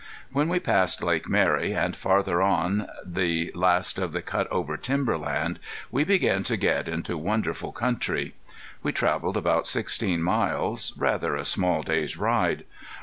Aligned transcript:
When 0.31 0.49
we 0.49 0.59
passed 0.59 1.03
Lake 1.03 1.29
Mary, 1.29 1.73
and 1.73 1.95
farther 1.95 2.41
on 2.41 2.87
the 3.05 3.51
last 3.53 3.99
of 3.99 4.13
the 4.13 4.23
cut 4.23 4.47
over 4.51 4.75
timber 4.75 5.15
land, 5.15 5.59
we 5.91 6.03
began 6.03 6.41
to 6.45 6.57
get 6.57 6.87
into 6.89 7.19
wonderful 7.19 7.71
country. 7.71 8.33
We 8.81 8.93
traveled 8.93 9.37
about 9.37 9.67
sixteen 9.67 10.23
miles, 10.23 10.91
rather 10.97 11.35
a 11.35 11.45
small 11.45 11.83
day's 11.83 12.17
ride. 12.17 12.63